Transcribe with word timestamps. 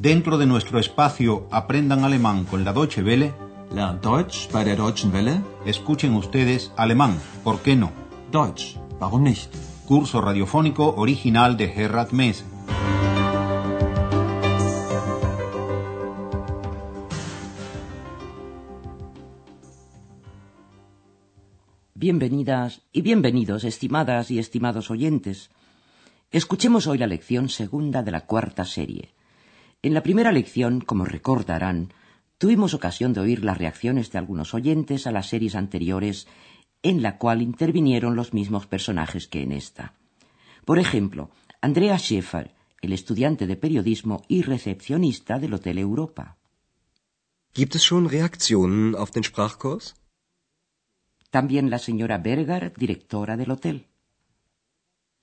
Dentro 0.00 0.38
de 0.38 0.46
nuestro 0.46 0.78
espacio 0.78 1.46
Aprendan 1.50 2.04
Alemán 2.04 2.46
con 2.46 2.64
la 2.64 2.72
Deutsche 2.72 3.02
Welle, 3.02 3.34
Lernt 3.70 4.02
Deutsch 4.02 4.50
bei 4.50 4.64
der 4.64 4.78
Deutschen 4.78 5.12
Welle? 5.12 5.42
escuchen 5.66 6.14
ustedes 6.14 6.72
alemán, 6.78 7.18
¿por 7.44 7.60
qué 7.60 7.76
no? 7.76 7.92
Deutsch, 8.32 8.78
warum 8.98 9.24
nicht? 9.24 9.54
Curso 9.86 10.22
radiofónico 10.22 10.94
original 10.96 11.58
de 11.58 11.68
Gerhard 11.68 12.12
Mese. 12.12 12.44
Bienvenidas 21.92 22.80
y 22.90 23.02
bienvenidos, 23.02 23.64
estimadas 23.64 24.30
y 24.30 24.38
estimados 24.38 24.90
oyentes. 24.90 25.50
Escuchemos 26.30 26.86
hoy 26.86 26.96
la 26.96 27.06
lección 27.06 27.50
segunda 27.50 28.02
de 28.02 28.12
la 28.12 28.22
cuarta 28.22 28.64
serie. 28.64 29.10
En 29.82 29.94
la 29.94 30.02
primera 30.02 30.32
lección, 30.32 30.80
como 30.80 31.04
recordarán, 31.04 31.92
tuvimos 32.38 32.74
ocasión 32.74 33.12
de 33.12 33.20
oír 33.20 33.44
las 33.44 33.56
reacciones 33.56 34.10
de 34.12 34.18
algunos 34.18 34.52
oyentes 34.52 35.06
a 35.06 35.12
las 35.12 35.28
series 35.28 35.54
anteriores 35.54 36.26
en 36.82 37.02
la 37.02 37.18
cual 37.18 37.42
intervinieron 37.42 38.16
los 38.16 38.32
mismos 38.32 38.66
personajes 38.66 39.26
que 39.26 39.42
en 39.42 39.52
esta. 39.52 39.94
Por 40.64 40.78
ejemplo, 40.78 41.30
Andrea 41.60 41.98
Schäfer, 41.98 42.54
el 42.80 42.92
estudiante 42.92 43.46
de 43.46 43.56
periodismo 43.56 44.22
y 44.28 44.42
recepcionista 44.42 45.38
del 45.38 45.54
Hotel 45.54 45.78
Europa. 45.78 46.36
Gibt 47.52 47.74
es 47.74 47.82
schon 47.82 48.08
Reaktionen 48.08 48.94
auf 48.94 49.10
den 49.10 49.24
Sprachkurs? 49.24 49.96
También 51.30 51.68
la 51.68 51.78
señora 51.78 52.18
Berger, 52.18 52.72
directora 52.76 53.36
del 53.36 53.50
hotel. 53.50 53.86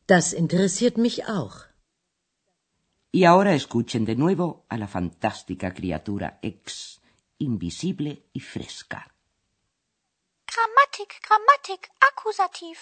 Das 0.08 0.34
interessiert 0.34 0.98
mich 0.98 1.26
auch. 1.28 1.67
Y 3.18 3.26
ahora 3.26 3.56
escuchen 3.56 4.06
de 4.06 4.16
nuevo 4.16 4.68
a 4.70 4.78
la 4.78 4.88
fantástica 4.88 5.73
criatura 5.73 6.38
ex, 6.44 7.02
invisible 7.40 8.28
y 8.32 8.42
fresca. 8.42 9.12
Grammatik, 10.46 11.16
Grammatik, 11.28 11.90
Akkusativ. 12.09 12.78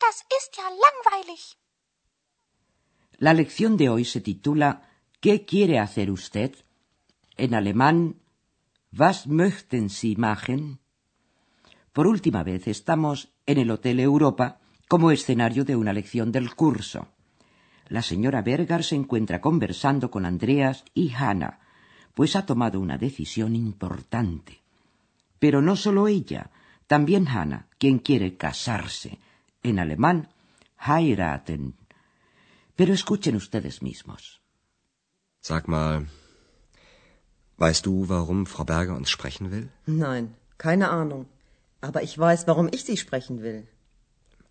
Das 0.00 0.24
ist 0.38 0.56
ja 0.56 0.70
langweilig. 0.84 1.58
La 3.18 3.34
lección 3.34 3.76
de 3.76 3.90
hoy 3.90 4.06
se 4.06 4.22
titula 4.22 4.88
¿Qué 5.20 5.44
quiere 5.44 5.78
hacer 5.78 6.10
usted? 6.10 6.52
En 7.36 7.54
alemán, 7.54 8.22
Was 8.90 9.26
möchten 9.26 9.90
Sie 9.90 10.16
machen? 10.16 10.80
Por 11.92 12.06
última 12.06 12.42
vez 12.42 12.68
estamos 12.68 13.34
en 13.44 13.58
el 13.58 13.70
Hotel 13.70 14.00
Europa 14.00 14.60
como 14.88 15.10
escenario 15.10 15.66
de 15.66 15.76
una 15.76 15.92
lección 15.92 16.32
del 16.32 16.54
curso. 16.54 17.13
La 17.88 18.02
señora 18.02 18.42
Berger 18.42 18.82
se 18.82 18.96
encuentra 18.96 19.40
conversando 19.40 20.10
con 20.10 20.24
Andreas 20.24 20.84
y 20.94 21.12
Hannah, 21.12 21.60
pues 22.14 22.36
ha 22.36 22.46
tomado 22.46 22.80
una 22.80 22.98
decisión 22.98 23.54
importante. 23.54 24.62
Pero 25.38 25.60
no 25.60 25.76
solo 25.76 26.08
ella, 26.08 26.50
también 26.86 27.28
Hannah, 27.28 27.66
quien 27.78 27.98
quiere 27.98 28.36
casarse. 28.36 29.18
En 29.62 29.78
alemán, 29.78 30.28
heiraten. 30.78 31.74
Pero 32.76 32.92
escuchen 32.92 33.36
ustedes 33.36 33.82
mismos. 33.82 34.40
Sag 35.40 35.68
mal, 35.68 36.08
weißt 37.58 37.84
du, 37.84 38.06
warum 38.06 38.46
Frau 38.46 38.64
Berger 38.64 38.94
uns 38.94 39.10
sprechen 39.10 39.50
will? 39.50 39.70
Nein, 39.86 40.36
keine 40.56 40.88
Ahnung. 40.88 41.26
Aber 41.82 42.02
ich 42.02 42.16
weiß, 42.18 42.46
warum 42.46 42.68
ich 42.72 42.84
Sie 42.84 42.96
sprechen 42.96 43.42
will. 43.42 43.68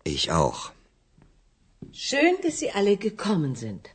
Ich 0.04 0.30
auch. 0.30 0.73
Schön, 1.92 2.36
dass 2.42 2.58
Sie 2.58 2.70
alle 2.70 2.96
gekommen 2.96 3.54
sind. 3.54 3.90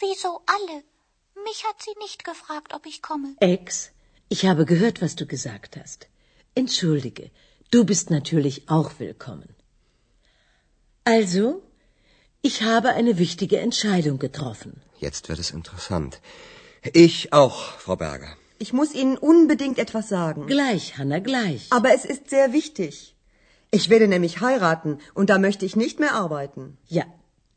Wieso 0.00 0.40
alle? 0.46 0.82
Mich 1.44 1.64
hat 1.64 1.80
sie 1.82 1.94
nicht 1.98 2.24
gefragt, 2.24 2.74
ob 2.74 2.86
ich 2.86 3.02
komme. 3.02 3.34
Ex, 3.40 3.92
ich 4.28 4.46
habe 4.46 4.64
gehört, 4.64 5.00
was 5.00 5.16
du 5.16 5.26
gesagt 5.26 5.76
hast. 5.76 6.08
Entschuldige, 6.54 7.30
du 7.70 7.84
bist 7.84 8.10
natürlich 8.10 8.68
auch 8.68 8.90
willkommen. 8.98 9.54
Also, 11.04 11.62
ich 12.42 12.62
habe 12.62 12.90
eine 12.90 13.18
wichtige 13.18 13.58
Entscheidung 13.58 14.18
getroffen. 14.18 14.82
Jetzt 14.98 15.28
wird 15.28 15.38
es 15.38 15.50
interessant. 15.50 16.20
Ich 16.92 17.32
auch, 17.32 17.78
Frau 17.78 17.96
Berger. 17.96 18.36
Ich 18.58 18.72
muss 18.72 18.94
Ihnen 18.94 19.18
unbedingt 19.18 19.78
etwas 19.78 20.08
sagen. 20.08 20.46
Gleich, 20.46 20.98
Hanna, 20.98 21.18
gleich. 21.18 21.66
Aber 21.70 21.92
es 21.94 22.04
ist 22.04 22.30
sehr 22.30 22.52
wichtig. 22.52 23.15
Ich 23.78 23.88
werde 23.92 24.08
nämlich 24.08 24.34
heiraten 24.40 24.92
und 25.18 25.26
da 25.30 25.36
möchte 25.46 25.64
ich 25.68 25.74
nicht 25.84 26.00
mehr 26.02 26.14
arbeiten. 26.24 26.64
Ja, 26.98 27.04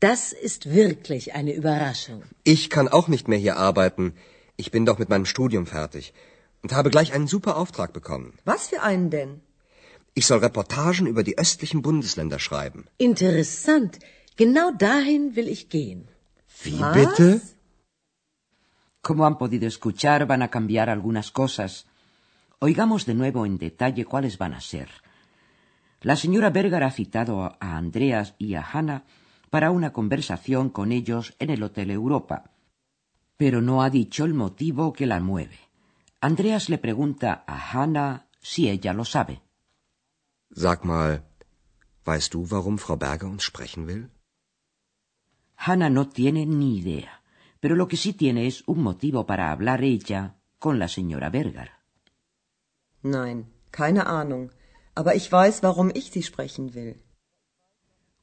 das 0.06 0.20
ist 0.48 0.62
wirklich 0.80 1.24
eine 1.38 1.52
Überraschung. 1.60 2.20
Ich 2.54 2.62
kann 2.74 2.88
auch 2.96 3.08
nicht 3.14 3.26
mehr 3.30 3.40
hier 3.44 3.56
arbeiten. 3.68 4.12
Ich 4.62 4.70
bin 4.74 4.84
doch 4.88 4.98
mit 5.02 5.08
meinem 5.12 5.28
Studium 5.34 5.66
fertig 5.76 6.12
und 6.62 6.74
habe 6.78 6.90
gleich 6.94 7.10
einen 7.14 7.28
super 7.34 7.56
Auftrag 7.60 7.90
bekommen. 7.98 8.28
Was 8.52 8.68
für 8.70 8.82
einen 8.90 9.08
denn? 9.16 9.32
Ich 10.18 10.26
soll 10.26 10.40
Reportagen 10.40 11.06
über 11.12 11.22
die 11.28 11.38
östlichen 11.44 11.80
Bundesländer 11.88 12.38
schreiben. 12.38 12.80
Interessant. 12.98 13.98
Genau 14.36 14.68
dahin 14.88 15.36
will 15.36 15.48
ich 15.56 15.68
gehen. 15.76 16.08
Wie 16.64 16.80
Was? 16.80 16.94
bitte? 16.98 17.28
Como 19.02 19.24
han 19.24 19.38
podido 19.38 19.66
escuchar, 19.74 20.28
van 20.28 20.42
a 20.42 20.48
cambiar 20.56 20.88
algunas 20.90 21.28
cosas. 21.42 21.86
Oigamos 22.58 23.06
de 23.06 23.14
nuevo 23.14 23.46
en 23.46 23.56
detalle 23.66 24.04
cuáles 24.04 24.36
van 24.42 24.54
a 24.60 24.60
ser. 24.72 24.88
La 26.02 26.16
señora 26.16 26.48
Berger 26.48 26.82
ha 26.82 26.90
citado 26.90 27.44
a 27.44 27.76
Andreas 27.76 28.34
y 28.38 28.54
a 28.54 28.62
Hannah 28.62 29.04
para 29.50 29.70
una 29.70 29.92
conversación 29.92 30.70
con 30.70 30.92
ellos 30.92 31.34
en 31.38 31.50
el 31.50 31.62
Hotel 31.62 31.90
Europa, 31.90 32.52
pero 33.36 33.60
no 33.60 33.82
ha 33.82 33.90
dicho 33.90 34.24
el 34.24 34.32
motivo 34.32 34.94
que 34.94 35.06
la 35.06 35.20
mueve. 35.20 35.58
Andreas 36.20 36.70
le 36.70 36.78
pregunta 36.78 37.44
a 37.46 37.56
Hannah 37.72 38.28
si 38.40 38.70
ella 38.70 38.94
lo 38.94 39.04
sabe. 39.04 39.42
Sag 40.54 40.84
mal, 40.84 41.22
weißt 42.06 42.32
du, 42.32 42.46
warum 42.50 42.78
Frau 42.78 42.96
Berger 42.96 43.28
uns 43.28 43.44
sprechen 43.44 43.84
will? 43.86 44.10
Hannah 45.56 45.90
no 45.90 46.08
tiene 46.08 46.46
ni 46.46 46.78
idea, 46.78 47.22
pero 47.60 47.76
lo 47.76 47.86
que 47.86 47.96
sí 47.96 48.14
tiene 48.14 48.46
es 48.46 48.64
un 48.66 48.82
motivo 48.82 49.26
para 49.26 49.52
hablar 49.52 49.84
ella 49.84 50.36
con 50.58 50.78
la 50.78 50.88
señora 50.88 51.28
Berger. 51.28 51.70
Nein, 53.02 53.46
keine 53.70 54.00
Ahnung. 54.00 54.50
Aber 54.94 55.14
ich 55.14 55.30
weiß, 55.30 55.62
warum 55.62 55.90
ich 55.94 56.10
Sie 56.10 56.22
sprechen 56.22 56.74
will. 56.74 57.02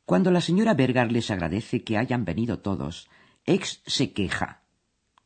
Cuando 0.06 0.32
la 0.32 0.42
señora 0.42 0.74
Berger 0.74 1.12
les 1.12 1.30
agradece 1.32 1.84
que 1.84 1.98
hayan 1.98 2.24
venido 2.26 2.60
todos, 2.60 3.10
Ex 3.46 3.82
se 3.86 4.14
queja. 4.14 4.62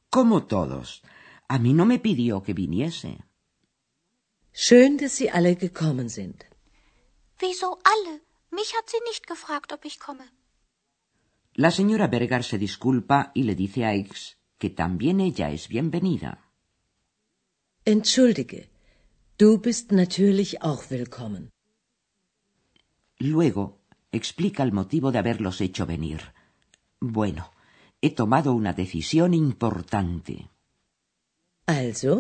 ¿Cómo 0.10 0.46
todos? 0.46 1.04
A 1.48 1.60
mí 1.60 1.74
no 1.74 1.86
me 1.86 2.00
pidió 2.00 2.44
que 2.44 2.54
viniese. 2.54 3.24
Schön, 4.54 4.98
dass 4.98 5.16
Sie 5.18 5.30
alle 5.30 5.56
gekommen 5.56 6.10
sind. 6.10 6.46
Wieso 7.40 7.80
alle? 7.84 8.22
Mich 8.52 8.76
hat 8.76 8.90
sie 8.90 9.02
nicht 9.10 9.26
gefragt, 9.28 9.72
ob 9.74 9.86
ich 9.86 10.00
komme. 10.00 10.28
La 11.54 11.72
señora 11.72 12.08
Berger 12.08 12.44
se 12.44 12.58
disculpa 12.58 13.32
y 13.34 13.44
le 13.44 13.56
dice 13.56 13.86
a 13.86 13.94
Ex 13.94 14.38
que 14.58 14.70
también 14.70 15.20
ella 15.20 15.50
es 15.52 15.68
bienvenida. 15.68 16.32
Entschuldige, 17.84 18.70
du 19.42 19.58
bist 19.68 19.92
natürlich 19.92 20.50
auch 20.70 20.84
willkommen. 20.98 21.44
Luego 23.34 23.64
explica 24.20 24.62
el 24.68 24.72
motivo 24.72 25.12
de 25.12 25.20
haberlos 25.22 25.62
hecho 25.66 25.86
venir. 25.96 26.22
Bueno, 27.00 27.44
he 28.04 28.10
tomado 28.22 28.54
una 28.62 28.74
decisión 28.74 29.34
importante. 29.34 30.34
Also, 31.66 32.12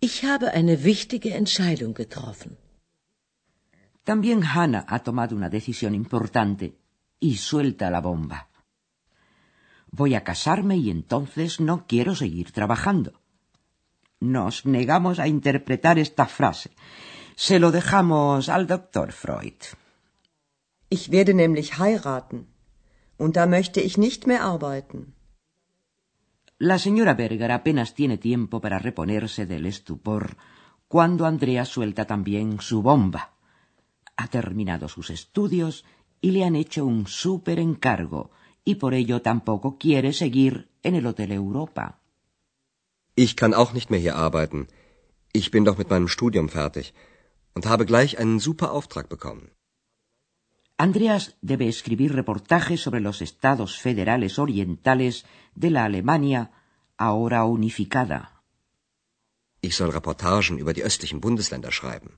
ich 0.00 0.24
habe 0.24 0.46
eine 0.60 0.74
wichtige 0.90 1.30
Entscheidung 1.42 1.92
getroffen. 2.02 2.56
También 4.02 4.42
Hannah 4.52 4.84
ha 4.88 4.98
tomado 5.08 5.36
una 5.36 5.50
decisión 5.50 5.94
importante 5.94 6.66
y 7.20 7.36
suelta 7.36 7.90
la 7.90 8.00
bomba. 8.00 8.48
Voy 9.92 10.14
a 10.14 10.24
casarme 10.24 10.76
y 10.76 10.90
entonces 10.90 11.60
no 11.60 11.86
quiero 11.86 12.14
seguir 12.16 12.50
trabajando. 12.52 13.12
Nos 14.20 14.66
negamos 14.66 15.18
a 15.20 15.28
interpretar 15.28 15.98
esta 15.98 16.26
frase. 16.26 16.70
Se 17.36 17.58
lo 17.58 17.70
dejamos 17.70 18.48
al 18.48 18.66
doctor 18.66 19.12
Freud. 19.12 19.60
Ich 20.90 21.10
werde 21.10 21.34
nämlich 21.34 21.78
heiraten. 21.78 22.46
Und 23.16 23.36
da 23.36 23.46
möchte 23.46 23.80
ich 23.80 23.96
nicht 23.98 24.26
mehr 24.26 24.42
arbeiten. 24.42 25.14
La 26.58 26.78
señora 26.78 27.14
Berger 27.14 27.52
apenas 27.52 27.94
tiene 27.94 28.18
tiempo 28.18 28.60
para 28.60 28.80
reponerse 28.80 29.46
del 29.46 29.66
estupor 29.66 30.36
cuando 30.88 31.24
Andrea 31.24 31.64
suelta 31.64 32.04
también 32.04 32.60
su 32.60 32.82
bomba. 32.82 33.34
Ha 34.16 34.26
terminado 34.26 34.88
sus 34.88 35.10
estudios 35.10 35.84
y 36.20 36.32
le 36.32 36.44
han 36.44 36.56
hecho 36.56 36.84
un 36.84 37.06
súper 37.06 37.60
encargo 37.60 38.32
y 38.64 38.76
por 38.76 38.94
ello 38.94 39.22
tampoco 39.22 39.78
quiere 39.78 40.12
seguir 40.12 40.70
en 40.82 40.96
el 40.96 41.06
Hotel 41.06 41.30
Europa. 41.30 42.00
Ich 43.24 43.34
kann 43.40 43.52
auch 43.60 43.72
nicht 43.76 43.90
mehr 43.92 44.02
hier 44.06 44.16
arbeiten. 44.26 44.60
Ich 45.40 45.46
bin 45.54 45.64
doch 45.64 45.78
mit 45.80 45.90
meinem 45.92 46.08
Studium 46.16 46.48
fertig 46.48 46.86
und 47.56 47.66
habe 47.66 47.84
gleich 47.90 48.12
einen 48.20 48.38
super 48.48 48.68
Auftrag 48.76 49.08
bekommen. 49.14 49.46
Andreas 50.86 51.24
debe 51.50 51.66
escribir 51.66 52.14
reportajes 52.20 52.80
sobre 52.84 53.00
los 53.06 53.18
estados 53.28 53.72
federales 53.86 54.38
orientales 54.44 55.24
de 55.62 55.70
la 55.74 55.82
Alemania 55.88 56.42
ahora 57.08 57.40
unificada. 57.56 58.20
Ich 59.60 59.74
soll 59.78 59.90
Reportagen 59.98 60.56
über 60.62 60.72
die 60.72 60.84
östlichen 60.90 61.20
Bundesländer 61.20 61.72
schreiben. 61.72 62.10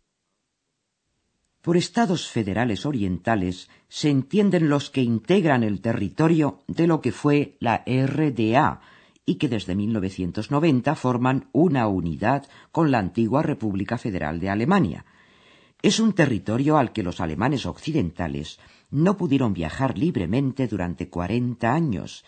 Por 1.63 1.77
estados 1.85 2.23
federales 2.37 2.85
orientales 2.93 3.57
se 3.89 4.09
entienden 4.11 4.69
los 4.69 4.91
que 4.91 5.03
integran 5.15 5.63
el 5.63 5.81
territorio 5.81 6.47
de 6.79 6.87
lo 6.91 7.01
que 7.01 7.13
fue 7.13 7.39
la 7.67 7.77
RDA 7.87 8.69
y 9.31 9.37
que 9.37 9.49
desde 9.49 9.77
1990 9.77 10.97
forman 10.97 11.49
una 11.53 11.87
unidad 11.87 12.49
con 12.73 12.91
la 12.91 12.99
antigua 12.99 13.45
República 13.45 13.97
Federal 13.97 14.41
de 14.41 14.51
Alemania. 14.51 15.05
Es 15.83 16.01
un 16.01 16.15
territorio 16.15 16.79
al 16.79 16.93
que 16.93 17.05
los 17.05 17.21
alemanes 17.21 17.65
occidentales 17.65 18.59
no 18.91 19.17
pudieron 19.17 19.55
viajar 19.55 19.97
libremente 19.97 20.67
durante 20.67 21.09
cuarenta 21.09 21.73
años, 21.73 22.25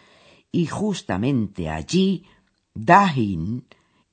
y 0.53 0.67
justamente 0.67 1.69
allí, 1.69 2.25
dahin, 2.73 3.65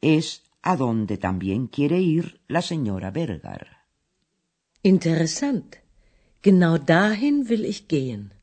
es 0.02 0.42
a 0.64 0.76
donde 0.76 1.20
también 1.20 1.68
quiere 1.68 2.00
ir 2.02 2.42
la 2.48 2.64
señora 2.64 3.12
Berger. 3.12 3.68
Interessant. 4.82 5.76
Genau 6.42 6.80
dahin 6.80 7.46
will 7.48 7.66
ich 7.66 7.86
gehen. 7.88 8.34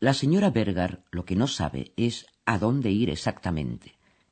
La 0.00 0.14
señora 0.14 0.48
Berger 0.48 1.02
lo 1.10 1.26
que 1.26 1.36
no 1.36 1.46
sabe 1.46 1.92
es 1.98 2.24
a 2.46 2.58
dónde 2.58 2.90
ir 2.90 3.10
exactamente. 3.10 3.88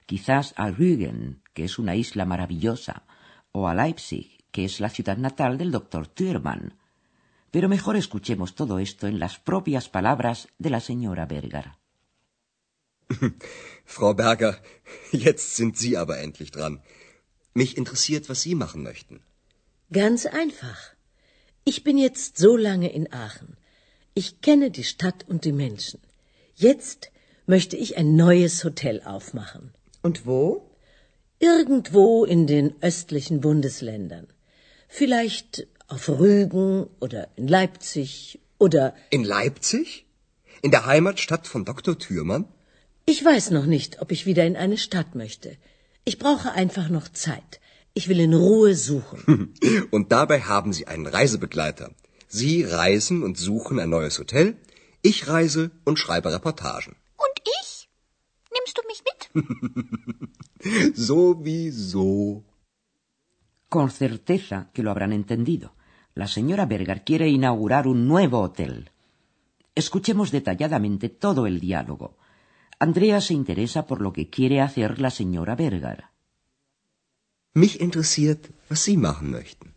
Quizás 0.07 0.55
a 0.57 0.71
Rügen, 0.71 1.43
que 1.55 1.65
es 1.65 1.79
una 1.79 1.95
isla 1.97 2.25
maravillosa, 2.25 3.05
o 3.53 3.69
a 3.69 3.75
Leipzig, 3.75 4.27
que 4.51 4.65
es 4.65 4.81
la 4.81 4.89
ciudad 4.89 5.19
natal 5.19 5.59
del 5.59 5.71
doctor 5.71 6.07
Thürmann. 6.07 6.79
Pero 7.51 7.69
mejor 7.69 7.97
escuchemos 7.97 8.55
todo 8.55 8.79
esto 8.79 9.07
en 9.07 9.19
las 9.19 9.39
propias 9.39 9.89
palabras 9.89 10.49
de 10.59 10.71
la 10.71 10.81
señora 10.81 11.27
Berger. 11.27 11.73
Frau 13.85 14.15
Berger, 14.15 14.63
jetzt 15.13 15.57
sind 15.57 15.77
Sie 15.77 15.97
aber 15.97 16.19
endlich 16.21 16.51
dran. 16.51 16.83
Mich 17.53 17.77
interessiert, 17.77 18.29
was 18.29 18.43
Sie 18.43 18.55
machen 18.55 18.83
möchten. 18.83 19.23
Ganz 19.91 20.27
einfach. 20.27 20.81
Ich 21.65 21.85
bin 21.85 21.99
jetzt 21.99 22.37
so 22.37 22.57
lange 22.57 22.91
in 22.93 23.13
Aachen. 23.13 23.57
Ich 24.15 24.41
kenne 24.41 24.71
die 24.71 24.85
Stadt 24.85 25.25
und 25.29 25.45
die 25.45 25.53
Menschen. 25.53 26.01
Jetzt 26.55 27.11
möchte 27.47 27.77
ich 27.77 27.97
ein 27.97 28.17
neues 28.17 28.65
Hotel 28.65 29.03
aufmachen. 29.05 29.73
Und 30.03 30.27
wo? 30.27 30.71
Irgendwo 31.39 32.25
in 32.25 32.47
den 32.47 32.75
östlichen 32.81 33.41
Bundesländern. 33.41 34.27
Vielleicht 34.89 35.67
auf 35.89 36.09
Rügen 36.09 36.87
oder 37.01 37.29
in 37.37 37.49
Leipzig 37.49 38.41
oder. 38.59 38.95
In 39.11 39.25
Leipzig? 39.25 40.07
In 40.63 40.71
der 40.71 40.87
Heimatstadt 40.87 41.47
von 41.47 41.65
Dr. 41.65 41.99
Thürmann? 41.99 42.47
Ich 43.07 43.23
weiß 43.23 43.51
noch 43.51 43.67
nicht, 43.67 44.01
ob 44.01 44.13
ich 44.13 44.25
wieder 44.25 44.47
in 44.47 44.57
eine 44.57 44.79
Stadt 44.79 45.15
möchte. 45.15 45.57
Ich 46.05 46.19
brauche 46.19 46.53
einfach 46.53 46.89
noch 46.89 47.09
Zeit. 47.09 47.61
Ich 47.93 48.09
will 48.09 48.21
in 48.21 48.35
Ruhe 48.35 48.75
suchen. 48.75 49.55
Und 49.91 50.11
dabei 50.11 50.41
haben 50.41 50.73
Sie 50.73 50.87
einen 50.87 51.07
Reisebegleiter. 51.07 51.91
Sie 52.29 52.65
reisen 52.65 53.23
und 53.23 53.39
suchen 53.39 53.79
ein 53.79 53.91
neues 53.91 54.19
Hotel. 54.19 54.57
Ich 55.03 55.29
reise 55.29 55.71
und 55.85 56.01
schreibe 56.01 56.33
Reportagen. 56.33 56.97
Und 57.17 57.37
ich? 57.61 57.89
Nimmst 58.55 58.77
du 58.79 58.83
mich 58.91 59.03
mit? 59.09 59.21
Sowieso. 60.97 62.45
Con 63.69 63.91
certeza 63.91 64.71
que 64.73 64.83
lo 64.83 64.91
habrán 64.91 65.13
entendido. 65.13 65.75
La 66.15 66.29
señora 66.29 66.67
Berger 66.67 67.05
quiere 67.05 67.29
inaugurar 67.29 67.89
un 67.89 68.07
nuevo 68.07 68.41
hotel. 68.41 68.91
Escuchemos 69.75 70.31
detalladamente 70.31 71.09
todo 71.09 71.47
el 71.47 71.59
diálogo. 71.59 72.17
Andrea 72.79 73.21
se 73.21 73.35
interesa 73.35 73.87
por 73.87 74.01
lo 74.01 74.13
que 74.13 74.31
quiere 74.31 74.61
hacer 74.61 75.01
la 75.01 75.11
señora 75.11 75.57
Berger. 75.57 76.05
Mich 77.55 77.81
interessiert, 77.81 78.51
was 78.69 78.81
Sie 78.81 78.97
machen 78.97 79.31
möchten. 79.31 79.75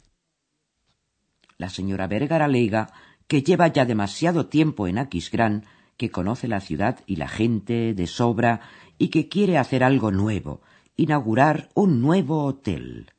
La 1.58 1.70
señora 1.70 2.08
Berger 2.08 2.42
alega 2.42 2.94
que 3.28 3.42
lleva 3.42 3.68
ya 3.68 3.86
demasiado 3.86 4.48
tiempo 4.48 4.88
en 4.88 4.98
Aquisgrán, 5.00 5.66
que 5.98 6.12
conoce 6.12 6.48
la 6.48 6.62
ciudad 6.62 7.00
y 7.06 7.16
la 7.18 7.28
gente 7.28 7.94
de 7.94 8.08
sobra 8.08 8.62
y 8.98 9.10
que 9.10 9.28
quiere 9.28 9.58
hacer 9.58 9.84
algo 9.84 10.12
nuevo, 10.12 10.62
inaugurar 10.96 11.70
un 11.74 12.02
nuevo 12.02 12.46
hotel. 12.46 13.12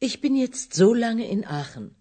Ich 0.00 0.20
bin 0.20 0.34
jetzt 0.36 0.74
so 0.74 0.94
lange 0.94 1.26
in 1.28 1.44
Aachen. 1.44 1.96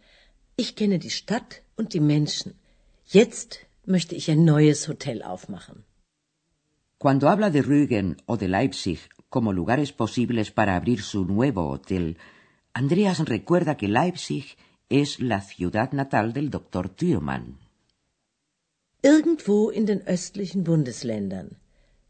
Ich 0.56 0.76
kenne 0.76 0.98
die 0.98 1.12
Stadt 1.12 1.64
und 1.76 1.94
die 1.94 2.00
Menschen. 2.00 2.60
Jetzt 3.06 3.60
möchte 3.86 4.16
ich 4.16 4.30
ein 4.32 4.44
neues 4.46 4.88
Hotel 4.88 5.22
aufmachen. 5.24 5.86
Cuando 6.98 7.30
habla 7.30 7.50
de 7.50 7.64
Rügen 7.64 8.18
o 8.28 8.38
de 8.38 8.48
Leipzig 8.48 9.00
como 9.30 9.54
lugares 9.54 9.92
posibles 9.92 10.52
para 10.52 10.76
abrir 10.76 11.02
su 11.02 11.26
nuevo 11.26 11.70
hotel, 11.70 12.18
Andreas 12.74 13.20
recuerda 13.20 13.76
que 13.76 13.88
Leipzig 13.88 14.46
es 14.90 15.20
la 15.20 15.42
ciudad 15.42 15.94
natal 15.94 16.34
del 16.34 16.50
Dr. 16.50 16.90
Thürmann. 16.90 17.61
Irgendwo 19.04 19.70
in 19.70 19.86
den 19.86 20.02
östlichen 20.06 20.64
Bundesländern. 20.64 21.56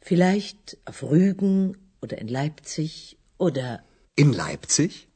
Vielleicht 0.01 0.77
auf 0.85 1.03
Rügen 1.03 1.77
oder 2.01 2.17
in 2.17 2.27
Leipzig 2.27 3.17
oder. 3.37 3.83
In 4.15 4.33
Leipzig? 4.33 5.07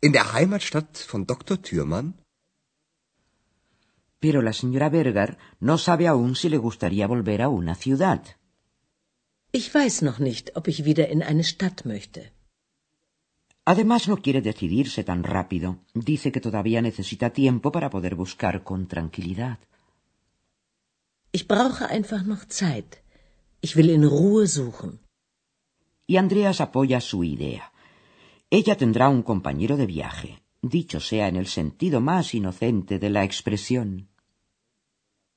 In 0.00 0.12
der 0.12 0.32
Heimatstadt 0.32 0.96
von 0.96 1.26
Dr. 1.26 1.60
Thürmann? 1.60 2.14
Pero 4.20 4.42
la 4.42 4.52
señora 4.52 4.88
Berger 4.90 5.30
no 5.60 5.76
sabe 5.78 6.06
aún 6.08 6.34
si 6.36 6.48
le 6.48 6.58
gustaría 6.58 7.06
volver 7.14 7.40
a 7.42 7.48
una 7.48 7.74
ciudad. 7.74 8.22
Ich 9.50 9.74
weiß 9.74 10.02
noch 10.02 10.18
nicht, 10.18 10.56
ob 10.56 10.68
ich 10.68 10.84
wieder 10.84 11.08
in 11.08 11.22
eine 11.22 11.44
Stadt 11.44 11.84
möchte. 11.84 12.20
Además 13.64 14.06
no 14.08 14.16
quiere 14.24 14.40
decidirse 14.50 15.02
tan 15.04 15.24
rápido. 15.24 15.68
Dice 15.94 16.30
que 16.32 16.40
todavía 16.40 16.80
necesita 16.80 17.30
tiempo 17.30 17.72
para 17.72 17.90
poder 17.90 18.14
buscar 18.14 18.62
con 18.62 18.86
tranquilidad. 18.86 19.58
Ich 21.36 21.46
brauche 21.46 21.88
einfach 21.88 22.22
noch 22.24 22.44
Zeit. 22.46 23.02
Ich 23.60 23.76
will 23.76 23.90
in 23.90 24.04
Ruhe 24.04 24.46
suchen. 24.46 25.00
Y 26.06 26.16
Andreas 26.16 26.60
apoya 26.60 27.00
su 27.00 27.22
idea. 27.22 27.70
Ella 28.50 28.76
tendrá 28.76 29.08
un 29.10 29.22
compañero 29.22 29.76
de 29.76 29.86
viaje, 29.86 30.42
dicho 30.62 31.00
sea 31.00 31.28
en 31.28 31.36
el 31.36 31.46
sentido 31.46 32.00
más 32.00 32.34
inocente 32.34 32.98
de 32.98 33.10
la 33.10 33.24
expresión. 33.24 34.08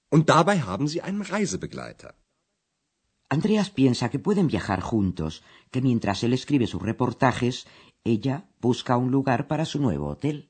Und 0.10 0.28
dabei 0.28 0.60
haben 0.60 0.88
Sie 0.88 1.02
einen 1.02 1.24
Reisebegleiter. 1.24 2.14
Andreas 3.30 3.70
piensa 3.70 4.10
que 4.10 4.20
pueden 4.20 4.48
viajar 4.48 4.82
juntos, 4.82 5.44
que 5.72 5.82
mientras 5.82 6.24
él 6.24 6.34
escribe 6.34 6.68
sus 6.68 6.82
reportajes, 6.82 7.66
ella 8.04 8.46
busca 8.60 8.98
un 8.98 9.10
lugar 9.12 9.48
para 9.48 9.66
su 9.66 9.80
nuevo 9.80 10.08
hotel. 10.10 10.50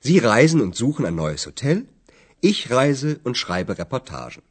Sie 0.00 0.18
reisen 0.18 0.60
und 0.60 0.74
suchen 0.74 1.06
ein 1.06 1.16
neues 1.16 1.46
Hotel. 1.46 1.88
Ich 2.40 2.70
reise 2.70 3.20
und 3.22 3.36
schreibe 3.36 3.78
Reportagen. 3.78 4.42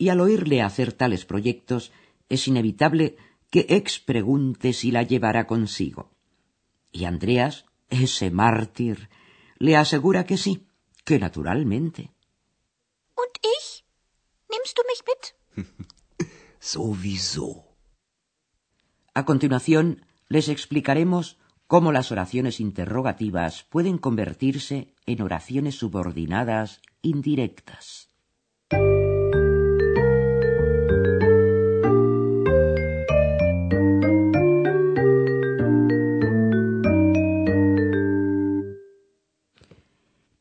Y 0.00 0.08
al 0.08 0.22
oírle 0.22 0.62
hacer 0.62 0.94
tales 0.94 1.26
proyectos, 1.26 1.92
es 2.30 2.48
inevitable 2.48 3.18
que 3.50 3.66
Ex 3.68 4.00
pregunte 4.00 4.72
si 4.72 4.90
la 4.90 5.02
llevará 5.02 5.46
consigo. 5.46 6.10
Y 6.90 7.04
Andreas, 7.04 7.66
ese 7.90 8.30
mártir, 8.30 9.10
le 9.58 9.76
asegura 9.76 10.24
que 10.24 10.38
sí, 10.38 10.66
que 11.04 11.18
naturalmente. 11.18 12.14
Und 13.14 13.34
ich? 13.42 13.84
Nimmst 14.48 14.74
du 14.78 14.82
mich 14.88 15.02
mit? 15.06 15.68
Sowieso. 16.60 17.76
A 19.12 19.26
continuación, 19.26 20.06
les 20.28 20.48
explicaremos 20.48 21.36
cómo 21.66 21.92
las 21.92 22.10
oraciones 22.10 22.58
interrogativas 22.58 23.64
pueden 23.64 23.98
convertirse 23.98 24.94
en 25.04 25.20
oraciones 25.20 25.74
subordinadas 25.74 26.80
indirectas. 27.02 28.09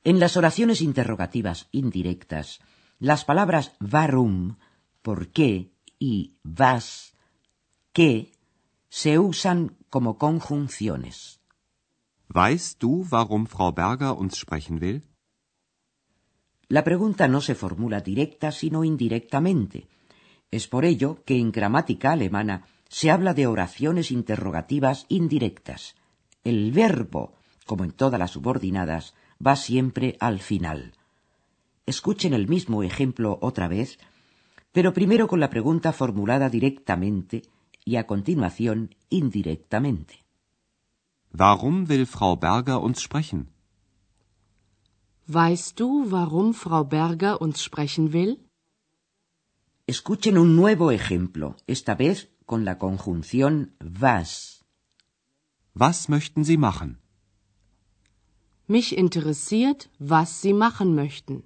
En 0.09 0.19
las 0.19 0.37
oraciones 0.37 0.81
interrogativas 0.81 1.67
indirectas, 1.71 2.61
las 2.97 3.25
palabras 3.25 3.73
warum, 3.79 4.57
por 5.03 5.27
qué, 5.27 5.69
y 5.99 6.33
was, 6.43 7.13
qué, 7.93 8.31
se 8.89 9.19
usan 9.19 9.77
como 9.91 10.17
conjunciones. 10.17 11.41
Weißt 12.27 12.81
du, 12.81 13.05
warum 13.11 13.45
Frau 13.45 13.71
Berger 13.71 14.13
uns 14.17 14.39
sprechen 14.39 14.79
will? 14.81 15.03
La 16.69 16.83
pregunta 16.83 17.27
no 17.27 17.39
se 17.39 17.53
formula 17.53 18.01
directa 18.01 18.51
sino 18.51 18.83
indirectamente. 18.83 19.89
Es 20.49 20.67
por 20.67 20.85
ello 20.85 21.23
que 21.23 21.37
en 21.37 21.51
gramática 21.51 22.13
alemana 22.13 22.65
se 22.87 23.11
habla 23.11 23.35
de 23.35 23.45
oraciones 23.45 24.09
interrogativas 24.09 25.05
indirectas. 25.07 25.93
El 26.43 26.71
verbo, 26.71 27.35
como 27.67 27.83
en 27.83 27.91
todas 27.91 28.19
las 28.19 28.31
subordinadas, 28.31 29.13
va 29.45 29.55
siempre 29.55 30.17
al 30.19 30.39
final. 30.39 30.93
Escuchen 31.85 32.33
el 32.33 32.47
mismo 32.47 32.83
ejemplo 32.83 33.39
otra 33.41 33.67
vez 33.67 33.97
pero 34.71 34.93
primero 34.93 35.27
con 35.27 35.39
la 35.39 35.49
pregunta 35.49 35.91
formulada 35.93 36.49
directamente 36.49 37.43
y 37.85 37.95
a 37.95 38.05
continuación 38.05 38.95
indirectamente. 39.09 40.25
Warum 41.31 41.85
will 41.87 42.05
Frau 42.05 42.37
Berger 42.37 42.77
uns 42.77 43.01
sprechen? 43.01 43.49
Weißt 45.27 45.79
du, 45.79 46.05
warum 46.09 46.53
Frau 46.53 46.83
Berger 46.85 47.41
uns 47.41 47.61
sprechen 47.61 48.11
will? 48.13 48.39
Escuchen 49.85 50.37
un 50.37 50.55
nuevo 50.55 50.91
ejemplo, 50.91 51.55
esta 51.67 51.95
vez 51.95 52.29
con 52.45 52.65
la 52.65 52.77
conjunción 52.77 53.75
was. 53.79 54.63
Was 55.75 56.09
möchten 56.09 56.43
Sie 56.43 56.57
machen? 56.57 56.99
Mich 58.75 58.95
interessiert, 58.95 59.89
was 59.97 60.41
Sie 60.41 60.53
machen 60.53 60.93
möchten. 60.93 61.43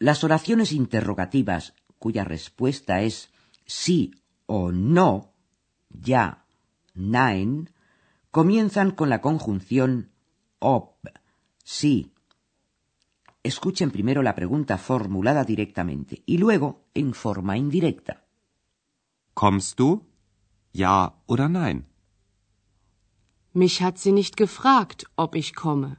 Las 0.00 0.24
oraciones 0.24 0.72
interrogativas 0.72 1.74
cuya 2.00 2.24
respuesta 2.24 3.02
es 3.02 3.30
sí 3.64 4.10
o 4.46 4.72
no, 4.72 5.32
ya, 5.88 6.44
nein, 6.94 7.70
comienzan 8.32 8.90
con 8.90 9.08
la 9.08 9.20
conjunción 9.20 10.10
ob, 10.58 10.94
sí. 11.62 12.12
Escuchen 13.44 13.92
primero 13.92 14.24
la 14.24 14.34
pregunta 14.34 14.78
formulada 14.78 15.44
directamente 15.44 16.22
y 16.26 16.38
luego 16.38 16.82
en 16.94 17.14
forma 17.14 17.56
indirecta. 17.56 18.24
Kommst 19.34 19.78
du? 19.78 20.04
Ja 20.74 21.14
oder 21.26 21.48
nein? 21.48 21.86
Mich 23.62 23.80
hat 23.80 23.96
sie 23.96 24.12
nicht 24.12 24.36
gefragt, 24.36 25.06
ob 25.16 25.34
ich 25.34 25.54
komme. 25.54 25.96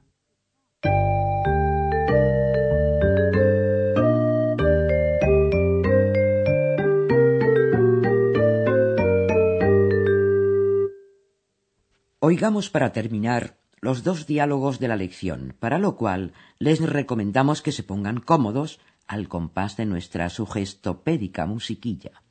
Oigamos 12.20 12.70
para 12.70 12.94
terminar 12.94 13.58
los 13.82 14.04
dos 14.04 14.28
diálogos 14.28 14.78
de 14.78 14.88
la 14.90 14.96
lección, 14.96 15.56
para 15.60 15.80
lo 15.80 15.96
cual 15.96 16.34
les 16.60 16.80
recomendamos 16.80 17.64
que 17.64 17.72
se 17.72 17.82
pongan 17.82 18.20
cómodos 18.20 18.80
al 19.08 19.28
compás 19.28 19.78
de 19.78 19.88
nuestra 19.88 20.30
sugestopédica 20.30 21.48
musiquilla. 21.48 22.22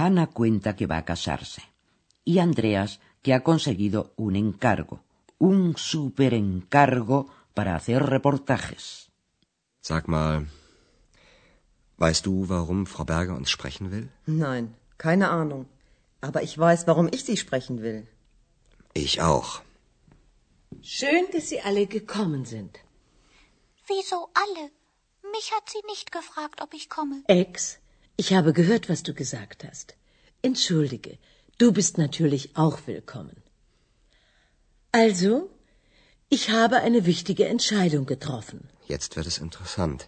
Hannah 0.00 0.28
cuenta 0.38 0.76
que 0.76 0.86
va 0.92 0.98
a 0.98 1.04
casarse 1.04 1.62
y 2.24 2.38
Andreas 2.38 3.00
que 3.22 3.34
ha 3.34 3.44
conseguido 3.50 3.98
un 4.16 4.32
encargo, 4.44 4.96
un 5.38 5.76
super 5.76 6.32
encargo 6.34 7.18
para 7.56 7.74
hacer 7.78 8.00
reportajes. 8.14 9.10
Sag 9.88 10.08
mal, 10.08 10.46
weißt 11.98 12.24
du, 12.26 12.32
warum 12.48 12.86
Frau 12.86 13.04
Berger 13.04 13.34
uns 13.34 13.50
sprechen 13.56 13.90
will? 13.92 14.08
Nein, 14.26 14.74
keine 14.98 15.26
Ahnung. 15.30 15.66
Aber 16.20 16.42
ich 16.42 16.56
weiß, 16.58 16.86
warum 16.86 17.08
ich 17.14 17.24
Sie 17.24 17.36
sprechen 17.36 17.76
will. 17.82 18.06
Ich 18.94 19.20
auch. 19.22 19.50
Schön, 20.82 21.24
dass 21.32 21.48
Sie 21.48 21.60
alle 21.60 21.86
gekommen 21.86 22.44
sind. 22.44 22.72
Wieso 23.86 24.28
alle? 24.44 24.64
Mich 25.34 25.52
hat 25.54 25.68
sie 25.68 25.82
nicht 25.86 26.12
gefragt, 26.12 26.62
ob 26.62 26.74
ich 26.74 26.88
komme. 26.88 27.22
Ex, 27.26 27.78
ich 28.22 28.34
habe 28.36 28.52
gehört, 28.60 28.88
was 28.92 29.02
du 29.08 29.12
gesagt 29.20 29.60
hast. 29.66 29.88
Entschuldige, 30.48 31.12
du 31.60 31.66
bist 31.78 31.94
natürlich 32.04 32.42
auch 32.64 32.78
willkommen. 32.92 33.36
Also, 35.02 35.32
ich 36.36 36.50
habe 36.50 36.76
eine 36.88 37.00
wichtige 37.12 37.46
Entscheidung 37.54 38.04
getroffen. 38.14 38.60
Jetzt 38.94 39.16
wird 39.16 39.28
es 39.32 39.38
interessant. 39.46 40.06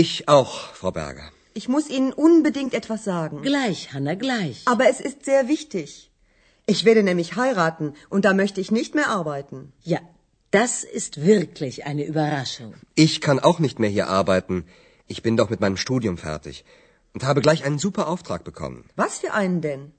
Ich 0.00 0.12
auch, 0.36 0.54
Frau 0.80 0.92
Berger. 1.00 1.28
Ich 1.60 1.68
muss 1.74 1.90
Ihnen 1.98 2.12
unbedingt 2.28 2.72
etwas 2.80 3.04
sagen. 3.12 3.42
Gleich, 3.50 3.92
Hanna, 3.92 4.14
gleich. 4.26 4.58
Aber 4.74 4.88
es 4.88 5.00
ist 5.10 5.26
sehr 5.30 5.48
wichtig. 5.54 6.10
Ich 6.74 6.84
werde 6.88 7.02
nämlich 7.02 7.36
heiraten 7.36 7.94
und 8.08 8.24
da 8.24 8.32
möchte 8.42 8.62
ich 8.62 8.70
nicht 8.80 8.94
mehr 8.94 9.08
arbeiten. 9.20 9.60
Ja, 9.94 10.00
das 10.50 10.82
ist 10.98 11.22
wirklich 11.32 11.84
eine 11.84 12.04
Überraschung. 12.12 12.74
Ich 13.06 13.20
kann 13.20 13.38
auch 13.38 13.58
nicht 13.68 13.78
mehr 13.78 13.94
hier 13.96 14.08
arbeiten. 14.20 14.64
Ich 15.14 15.22
bin 15.22 15.36
doch 15.36 15.50
mit 15.54 15.60
meinem 15.64 15.80
Studium 15.86 16.16
fertig 16.28 16.64
und 17.14 17.24
habe 17.24 17.40
gleich 17.40 17.64
einen 17.64 17.78
super 17.78 18.08
Auftrag 18.08 18.44
bekommen. 18.44 18.84
Was 18.96 19.18
für 19.18 19.32
einen 19.32 19.60
denn? 19.60 19.92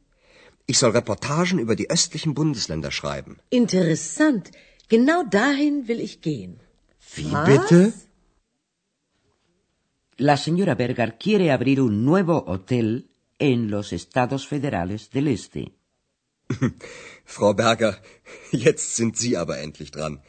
Ich 0.72 0.78
soll 0.78 0.92
Reportagen 0.92 1.58
über 1.60 1.76
die 1.76 1.90
östlichen 1.90 2.34
Bundesländer 2.34 2.92
schreiben. 2.92 3.38
Interessant. 3.50 4.52
Genau 4.88 5.24
dahin 5.24 5.88
will 5.88 6.00
ich 6.00 6.22
gehen. 6.22 6.60
Wie 7.16 7.34
bitte? 7.52 7.94
La 10.18 10.36
señora 10.36 10.76
Berger 10.76 11.12
quiere 11.24 11.54
abrir 11.54 11.80
un 11.82 12.04
nuevo 12.04 12.38
hotel 12.46 12.90
en 13.40 13.70
los 13.70 13.94
Estados 13.94 14.46
Federales 14.46 15.10
del 15.10 15.28
Este. 15.28 15.72
Frau 17.26 17.54
Berger, 17.54 17.98
jetzt 18.52 18.96
sind 18.96 19.18
Sie 19.18 19.38
aber 19.38 19.60
endlich 19.60 19.92
dran. 19.92 20.22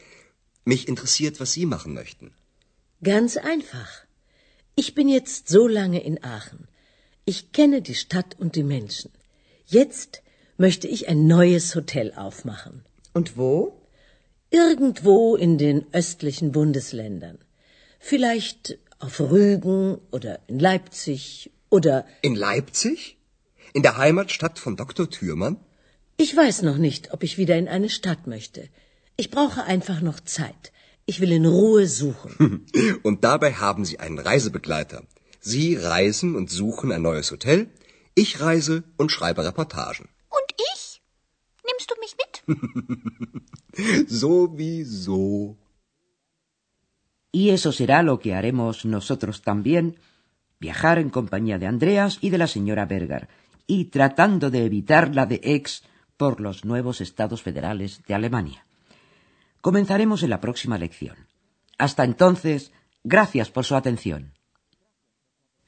Mich 0.65 0.87
interessiert, 0.89 1.41
was 1.41 1.53
Sie 1.53 1.67
machen 1.67 1.93
möchten. 1.95 2.33
Ganz 3.03 3.37
einfach. 3.37 3.91
Ich 4.77 4.95
bin 4.95 5.09
jetzt 5.09 5.49
so 5.49 5.67
lange 5.67 6.01
in 6.05 6.23
Aachen. 6.23 6.69
Ich 7.25 7.53
kenne 7.53 7.83
die 7.83 7.95
Stadt 7.95 8.37
und 8.39 8.57
die 8.57 8.63
Menschen. 8.63 9.11
Jetzt 9.67 10.23
möchte 10.57 10.89
ich 10.89 11.09
ein 11.09 11.27
neues 11.27 11.75
Hotel 11.75 12.13
aufmachen. 12.15 12.85
Und 13.13 13.37
wo? 13.37 13.81
Irgendwo 14.51 15.37
in 15.37 15.59
den 15.59 15.87
östlichen 15.93 16.53
Bundesländern. 16.53 17.39
Vielleicht 17.99 18.79
auf 18.99 19.21
Rügen 19.21 19.99
oder 20.11 20.41
in 20.49 20.59
Leipzig 20.59 21.51
oder 21.71 22.05
In 22.23 22.35
Leipzig? 22.35 23.17
In 23.73 23.83
der 23.83 23.97
Heimatstadt 23.97 24.59
von 24.59 24.77
Dr. 24.77 25.09
Thürmann? 25.09 25.57
ich 26.17 26.37
weiß 26.37 26.63
noch 26.63 26.77
nicht, 26.77 27.15
ob 27.15 27.23
ich 27.23 27.39
wieder 27.39 27.57
in 27.57 27.67
eine 27.67 27.89
Stadt 27.89 28.27
möchte. 28.27 28.69
Ich 29.17 29.31
brauche 29.31 29.65
einfach 29.65 30.01
noch 30.03 30.21
Zeit. 30.21 30.73
Ich 31.07 31.21
will 31.21 31.33
in 31.33 31.47
Ruhe 31.47 31.87
suchen. 31.87 32.67
Und 33.03 33.25
dabei 33.25 33.55
haben 33.55 33.85
Sie 33.87 33.99
einen 34.01 34.19
Reisebegleiter. 34.19 35.03
Sie 35.41 35.77
reisen 35.77 36.37
und 36.37 36.51
suchen 36.51 36.93
ein 36.93 37.03
neues 37.03 37.31
Hotel. 37.31 37.71
Ich 38.15 38.41
reise 38.41 38.85
und 38.99 39.11
schreibe 39.11 39.45
Reportagen. 39.45 40.09
Und 40.29 40.49
ich? 40.73 41.01
Nimmst 41.67 41.91
du 41.91 41.95
mich 42.03 42.15
mit? 42.21 42.35
Sowieso. 44.21 45.57
Y 47.33 47.51
eso 47.51 47.73
será 47.73 48.03
lo 48.03 48.19
que 48.19 48.35
haremos 48.35 48.85
nosotros 48.85 49.43
también, 49.43 49.99
viajar 50.59 50.99
en 50.99 51.11
compañía 51.11 51.59
de 51.59 51.67
Andreas 51.67 52.19
y 52.21 52.31
de 52.31 52.39
la 52.39 52.49
señora 52.49 52.87
Berger, 52.87 53.29
y 53.67 53.87
tratando 53.87 54.51
de 54.51 54.65
evitar 54.65 55.15
la 55.15 55.27
de 55.27 55.41
ex 55.43 55.85
por 56.17 56.41
los 56.41 56.65
nuevos 56.65 57.01
estados 57.01 57.41
federales 57.41 58.03
de 58.07 58.15
Alemania. 58.15 58.67
Comenzaremos 59.61 60.23
en 60.23 60.31
la 60.31 60.41
próxima 60.41 60.77
lección. 60.77 61.29
Hasta 61.79 62.05
entonces, 62.05 62.73
gracias 63.05 63.51
por 63.51 63.65
su 63.65 63.77
atención. 63.77 64.35